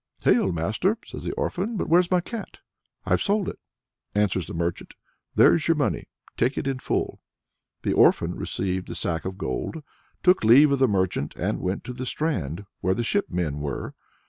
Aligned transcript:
"Hail, 0.23 0.51
master!" 0.51 0.97
says 1.05 1.25
the 1.25 1.31
orphan. 1.33 1.77
"But 1.77 1.87
where's 1.87 2.09
my 2.09 2.21
cat?" 2.21 2.57
"I've 3.05 3.21
sold 3.21 3.47
it," 3.47 3.59
answers 4.15 4.47
the 4.47 4.55
merchant; 4.55 4.95
"There's 5.35 5.67
your 5.67 5.75
money, 5.77 6.05
take 6.37 6.57
it 6.57 6.65
in 6.65 6.79
full." 6.79 7.21
The 7.83 7.93
orphan 7.93 8.33
received 8.33 8.87
the 8.87 8.95
sack 8.95 9.25
of 9.25 9.37
gold, 9.37 9.83
took 10.23 10.43
leave 10.43 10.71
of 10.71 10.79
the 10.79 10.87
merchant, 10.87 11.35
and 11.35 11.59
went 11.59 11.83
to 11.83 11.93
the 11.93 12.07
strand, 12.07 12.65
where 12.79 12.95
the 12.95 13.03
shipmen 13.03 13.59
were. 13.59 13.93